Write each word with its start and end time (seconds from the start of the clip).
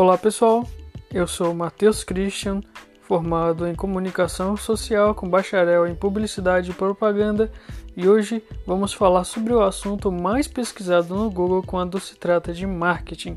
Olá 0.00 0.16
pessoal, 0.16 0.66
eu 1.12 1.26
sou 1.26 1.52
Matheus 1.52 2.02
Christian, 2.02 2.62
formado 3.02 3.68
em 3.68 3.74
Comunicação 3.74 4.56
Social 4.56 5.14
com 5.14 5.28
bacharel 5.28 5.86
em 5.86 5.94
Publicidade 5.94 6.70
e 6.70 6.74
Propaganda, 6.74 7.52
e 7.94 8.08
hoje 8.08 8.42
vamos 8.66 8.94
falar 8.94 9.24
sobre 9.24 9.52
o 9.52 9.60
assunto 9.60 10.10
mais 10.10 10.48
pesquisado 10.48 11.14
no 11.14 11.30
Google 11.30 11.62
quando 11.62 12.00
se 12.00 12.16
trata 12.16 12.50
de 12.50 12.66
marketing, 12.66 13.36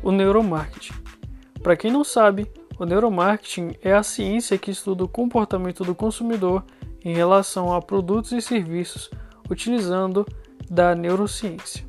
o 0.00 0.12
neuromarketing. 0.12 0.94
Para 1.64 1.76
quem 1.76 1.90
não 1.90 2.04
sabe, 2.04 2.48
o 2.78 2.84
neuromarketing 2.84 3.74
é 3.82 3.92
a 3.92 4.04
ciência 4.04 4.56
que 4.56 4.70
estuda 4.70 5.02
o 5.02 5.08
comportamento 5.08 5.82
do 5.82 5.96
consumidor 5.96 6.62
em 7.04 7.12
relação 7.12 7.74
a 7.74 7.82
produtos 7.82 8.30
e 8.30 8.40
serviços 8.40 9.10
utilizando 9.50 10.24
da 10.70 10.94
neurociência. 10.94 11.84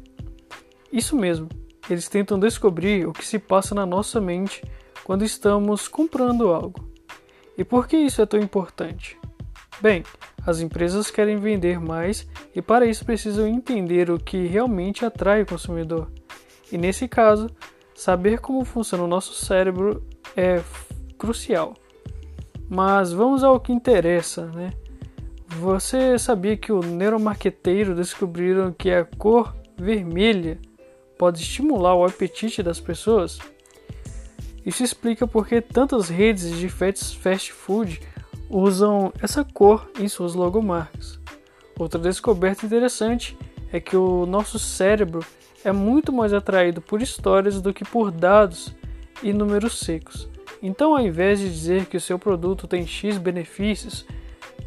Isso 0.92 1.16
mesmo, 1.16 1.48
eles 1.90 2.08
tentam 2.08 2.40
descobrir 2.40 3.08
o 3.08 3.14
que 3.14 3.26
se 3.26 3.40
passa 3.40 3.74
na 3.74 3.86
nossa 3.86 4.22
mente 4.22 4.64
quando 5.04 5.24
estamos 5.24 5.88
comprando 5.88 6.50
algo. 6.50 6.90
E 7.58 7.64
por 7.64 7.88
que 7.88 7.98
isso 7.98 8.22
é 8.22 8.26
tão 8.26 8.40
importante? 8.40 9.20
Bem, 9.82 10.04
as 10.46 10.60
empresas 10.60 11.10
querem 11.10 11.38
vender 11.38 11.80
mais 11.80 12.28
e 12.56 12.62
para 12.62 12.86
isso 12.86 13.06
precisam 13.06 13.48
entender 13.48 14.10
o 14.10 14.20
que 14.20 14.46
realmente 14.46 15.06
atrai 15.06 15.42
o 15.42 15.46
consumidor. 15.46 16.12
E 16.72 16.78
nesse 16.78 17.08
caso, 17.08 17.50
saber 17.96 18.40
como 18.40 18.64
funciona 18.64 19.04
o 19.04 19.08
nosso 19.08 19.34
cérebro 19.34 20.06
é 20.36 20.62
crucial. 21.18 21.74
Mas 22.70 23.12
vamos 23.12 23.44
ao 23.44 23.60
que 23.60 23.74
interessa, 23.74 24.46
né? 24.48 24.72
Você 25.48 26.20
sabia 26.20 26.56
que 26.56 26.72
o 26.72 26.82
neuromarqueteiro 26.82 27.96
descobriram 27.96 28.72
que 28.72 28.92
a 28.92 29.04
cor 29.04 29.56
vermelha 29.76 30.60
pode 31.20 31.42
estimular 31.42 31.94
o 31.96 32.06
apetite 32.06 32.64
das 32.64 32.80
pessoas? 32.80 33.40
Isso 34.66 34.82
explica 34.84 35.28
porque 35.28 35.60
tantas 35.60 36.08
redes 36.08 36.58
de 36.58 36.70
fast 36.70 37.52
food 37.52 38.02
usam 38.50 39.12
essa 39.22 39.44
cor 39.44 39.92
em 40.00 40.08
suas 40.08 40.34
logomarcas. 40.34 41.20
Outra 41.78 42.00
descoberta 42.00 42.66
interessante 42.66 43.38
é 43.72 43.82
que 43.82 43.98
o 43.98 44.26
nosso 44.26 44.58
cérebro 44.58 45.20
é 45.64 45.74
muito 45.74 46.14
mais 46.14 46.34
atraído 46.34 46.82
por 46.82 47.02
histórias 47.02 47.62
do 47.62 47.74
que 47.74 47.84
por 47.84 48.12
dados 48.12 48.74
e 49.22 49.34
números 49.34 49.80
secos. 49.80 50.30
Então, 50.64 50.96
ao 50.96 51.06
invés 51.06 51.40
de 51.40 51.50
dizer 51.50 51.86
que 51.88 51.98
o 51.98 52.02
seu 52.02 52.18
produto 52.18 52.66
tem 52.66 52.88
X 52.88 53.18
benefícios, 53.18 54.06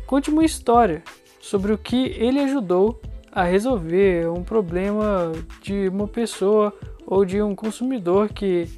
conte 0.06 0.28
uma 0.28 0.44
história 0.44 1.02
sobre 1.40 1.72
o 1.72 1.78
que 1.78 2.14
ele 2.18 2.40
ajudou 2.40 3.00
a 3.33 3.42
resolver 3.44 4.28
um 4.28 4.44
problema 4.44 5.33
de 5.62 5.88
uma 5.88 6.06
pessoa 6.06 6.72
ou 7.06 7.25
de 7.25 7.41
um 7.41 7.55
consumidor 7.55 8.28
que 8.28 8.69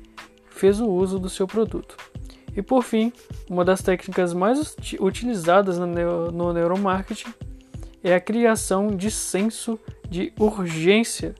fez 0.49 0.81
o 0.81 0.89
uso 0.89 1.19
do 1.19 1.29
seu 1.29 1.47
produto. 1.47 1.97
E 2.57 2.63
por 2.63 2.85
fim, 2.85 3.13
uma 3.51 3.65
das 3.65 3.83
técnicas 3.83 4.33
mais 4.33 4.77
utilizadas 5.01 5.77
no 5.77 6.53
neuromarketing 6.53 7.35
é 8.03 8.15
a 8.15 8.21
criação 8.21 8.89
de 8.89 9.11
senso 9.11 9.79
de 10.09 10.33
urgência. 10.39 11.35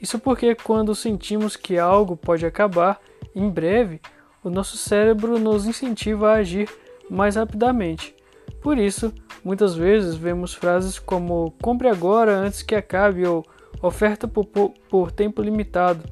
Isso 0.00 0.20
porque 0.20 0.54
quando 0.54 0.94
sentimos 0.94 1.56
que 1.56 1.78
algo 1.78 2.16
pode 2.16 2.46
acabar 2.46 3.00
em 3.34 3.48
breve, 3.48 4.00
o 4.44 4.50
nosso 4.50 4.76
cérebro 4.76 5.38
nos 5.38 5.66
incentiva 5.66 6.30
a 6.30 6.34
agir 6.34 6.68
mais 7.10 7.34
rapidamente. 7.34 8.14
Por 8.62 8.78
isso, 8.78 9.12
muitas 9.44 9.74
vezes 9.74 10.14
vemos 10.14 10.54
frases 10.54 10.98
como 10.98 11.52
compre 11.60 11.88
agora 11.88 12.36
antes 12.36 12.62
que 12.62 12.74
acabe 12.74 13.26
ou 13.26 13.44
oferta 13.82 14.28
por, 14.28 14.46
por, 14.46 15.10
tempo 15.10 15.42
limitado. 15.42 16.04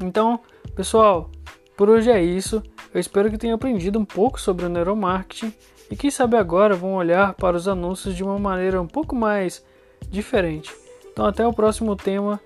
Então, 0.00 0.40
pessoal, 0.76 1.30
por 1.76 1.90
hoje 1.90 2.10
é 2.10 2.22
isso. 2.22 2.62
Eu 2.94 3.00
espero 3.00 3.30
que 3.30 3.36
tenham 3.36 3.56
aprendido 3.56 3.98
um 3.98 4.04
pouco 4.04 4.40
sobre 4.40 4.64
o 4.64 4.68
neuromarketing 4.68 5.52
e 5.90 5.96
quem 5.96 6.10
sabe 6.10 6.36
agora 6.36 6.76
vão 6.76 6.94
olhar 6.94 7.34
para 7.34 7.56
os 7.56 7.66
anúncios 7.66 8.14
de 8.14 8.22
uma 8.22 8.38
maneira 8.38 8.80
um 8.80 8.86
pouco 8.86 9.16
mais 9.16 9.64
diferente. 10.08 10.74
Então, 11.12 11.26
até 11.26 11.44
o 11.46 11.52
próximo 11.52 11.96
tema. 11.96 12.40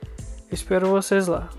Espero 0.50 0.86
vocês 0.86 1.26
lá. 1.26 1.50